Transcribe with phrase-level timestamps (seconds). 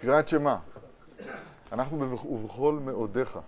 [0.00, 0.56] קריאת שמע.
[1.72, 3.38] אנחנו ובכל מאודיך.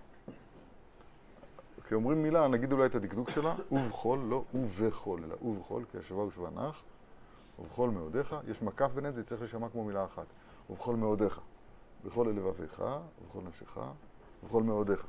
[1.87, 6.50] כשאומרים מילה, נגיד אולי את הדקדוק שלה, ובכל, לא ובכל, אלא ובכל, כי השווה ושווה
[6.50, 6.83] נח,
[7.58, 10.27] ובכל מאודיך, יש מקף ביניהם, זה צריך להישמע כמו מילה אחת.
[10.71, 11.41] ובכל מאודיך.
[12.04, 12.82] בכל לבביך,
[13.22, 13.78] ובכל נפשך,
[14.42, 15.06] ובכל מאודיך.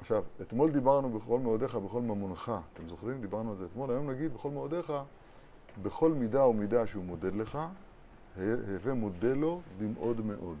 [0.00, 2.52] עכשיו, אתמול דיברנו בכל מאודיך, בכל ממונך.
[2.74, 3.20] אתם זוכרים?
[3.20, 3.90] דיברנו על זה אתמול.
[3.90, 4.92] היום נגיד בכל מאודיך,
[5.82, 7.58] בכל מידה ומידה שהוא מודד לך,
[8.36, 10.56] הווה מודה לו במאוד מאוד.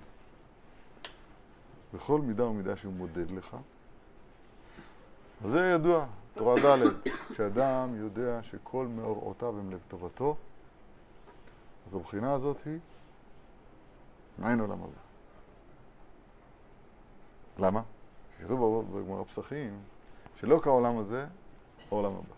[1.94, 3.56] בכל מידה ומידה שהוא מודד לך.
[5.44, 10.36] אז זה ידוע, תורה ד', כשאדם יודע שכל מאורעותיו הם לטובתו,
[11.88, 12.78] אז הבחינה הזאת היא
[14.38, 15.04] מעין עולם הבא.
[17.58, 17.82] למה?
[18.42, 19.80] כתוב בגמרא פסחים,
[20.36, 21.26] שלא כעולם הזה,
[21.90, 22.34] העולם הבא.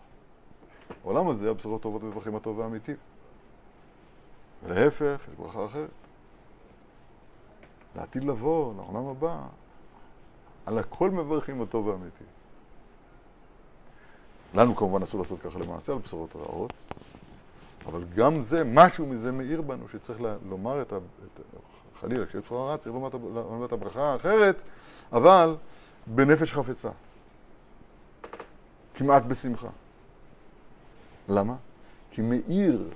[1.03, 2.93] העולם הזה, הבשורות טובות וברוכים הטוב והאמיתי.
[4.67, 5.89] ולהפך, יש ברכה אחרת.
[7.95, 9.41] לעתיד לבוא, לעולם הבא,
[10.65, 12.23] על הכל מברכים הטוב והאמיתי.
[14.53, 16.73] לנו כמובן אסור לעשות ככה למעשה על בשורות רעות,
[17.85, 20.97] אבל גם זה, משהו מזה מאיר בנו שצריך לומר את ה...
[22.01, 24.61] חלילה, כשיש בשורה רעה צריך לומר את הברכה האחרת,
[25.11, 25.55] אבל
[26.07, 26.89] בנפש חפצה.
[28.95, 29.67] כמעט בשמחה.
[31.29, 31.55] למה?
[32.11, 32.89] כי מאיר,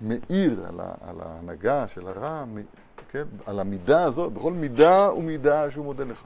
[0.00, 2.44] מאיר על, ה, על ההנהגה של הרע,
[3.10, 3.24] כן?
[3.46, 6.22] על המידה הזאת, בכל מידה ומידה שהוא מודה לך.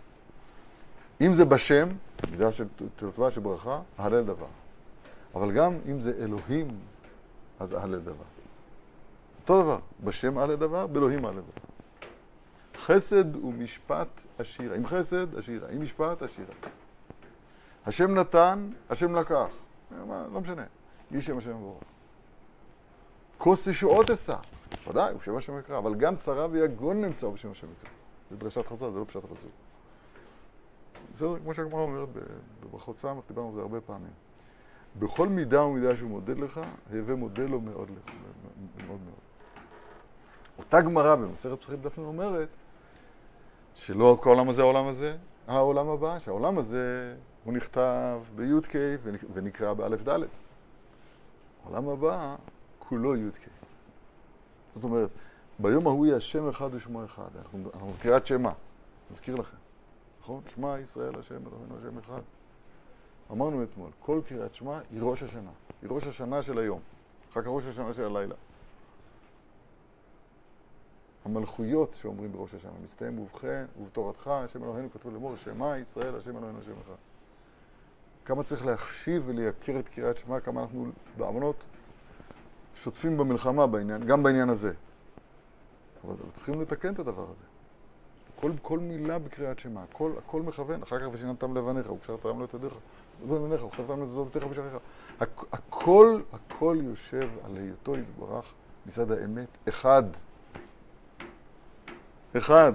[1.21, 1.89] אם זה בשם,
[2.31, 2.65] מידה של
[2.97, 4.47] תלותבה של ברכה, הלל דבר.
[5.35, 6.69] אבל גם אם זה אלוהים,
[7.61, 8.25] אז הלל דבר.
[9.43, 11.73] אותו דבר, בשם הלל דבר, באלוהים הלל דבר.
[12.87, 14.77] חסד ומשפט עשירה.
[14.77, 15.69] עם חסד, עשירה.
[15.69, 16.55] עם משפט, עשירה.
[17.87, 19.47] השם נתן, השם לקח.
[20.09, 20.65] לא משנה.
[21.11, 21.83] יהי שם השם מבורך.
[23.43, 24.37] כוס ישועות אשא.
[24.89, 25.79] ודאי, הוא שם השם יקרא.
[25.79, 27.91] אבל גם צרה ויגון נמצא בשם השם יקרא.
[28.31, 29.51] זה דרשת חז"ל, זה לא פשט הפסוק.
[31.15, 32.09] בסדר, כמו שהגמרא אומרת
[32.63, 34.11] בברכות סמך, דיברנו על זה הרבה פעמים.
[34.99, 38.99] בכל מידה ומידה שהוא מודד לך, הווה מודה לו מאוד מאוד מאוד.
[40.59, 42.49] אותה גמרא במסכת פסחים דפנה אומרת
[43.75, 48.73] שלא כל העולם הזה העולם הזה, העולם הבא, שהעולם הזה הוא נכתב בי"ק
[49.33, 50.21] ונקרא באלף ד'.
[51.65, 52.37] העולם הבא
[52.89, 53.49] כולו י"ק.
[54.73, 55.11] זאת אומרת,
[55.59, 57.29] ביום ההוא יהיה השם אחד ושמו אחד.
[57.39, 58.51] אנחנו, בקריאת שמע,
[59.11, 59.57] נזכיר לכם,
[60.21, 60.43] נכון?
[60.55, 62.21] שמע ישראל השם אלוהינו השם אחד.
[63.31, 65.51] אמרנו אתמול, כל קריאת שמע היא ראש השנה.
[65.83, 66.81] היא ראש השנה של היום.
[67.31, 68.35] אחר כך ראש השנה של הלילה.
[71.25, 76.59] המלכויות שאומרים בראש השנה, מסתיים ובכן, ובתורתך, השם אלוהינו כתוב לאמור, שמע ישראל, השם אלוהינו
[76.59, 76.97] השם אחד.
[78.25, 81.65] כמה צריך להחשיב ולייקר את קריאת שמע, כמה אנחנו בעוונות
[82.83, 84.73] שוטפים במלחמה בעניין, גם בעניין הזה.
[86.05, 87.45] אבל צריכים לתקן את הדבר הזה.
[88.41, 92.55] כל, כל מילה בקריאת שמע, הכל, הכל מכוון, אחר כך ושיננתם לבניך, וקשרתם לו את
[92.55, 92.73] ידיך,
[93.23, 94.77] לבניך, וכתבתם לזוזות בתיך בשעריך.
[95.53, 98.53] הכל, הכל יושב על היותו יתברך
[98.87, 100.05] מצד האמת, אחד.
[102.37, 102.73] אחד.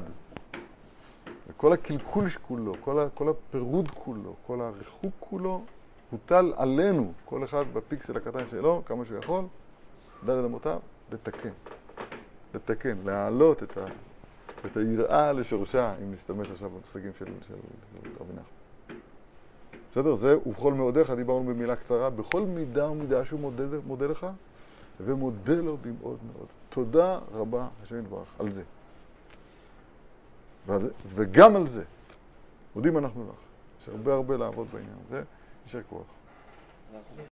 [1.50, 5.62] וכל הקלקול שכולו, כל, ה, כל הפירוד כולו, כל הריחוק כולו,
[6.12, 9.46] הוטל עלינו, כל אחד בפיקסל הקטן שלו, כמה שהוא יכול,
[10.26, 10.80] דלת אמותיו,
[11.12, 11.50] לתקן.
[12.54, 13.86] לתקן, להעלות את, ה,
[14.66, 17.54] את היראה לשורשה, אם נסתמש עכשיו במושגים של, של,
[18.20, 18.98] רבי נחמן.
[19.92, 20.16] בסדר?
[20.16, 24.28] זה, ובכל מאודיך, דיברנו במילה קצרה, בכל מידה ומידה שהוא מודה, מודה לך,
[25.00, 26.48] ומודה לו במאוד מאוד.
[26.70, 28.64] תודה רבה, השם יתברך, על זה.
[31.08, 31.84] וגם על זה,
[32.76, 33.40] מודים אנחנו לך.
[33.82, 35.24] יש הרבה הרבה לעבוד בעניין הזה,
[35.66, 36.06] יישר כוח.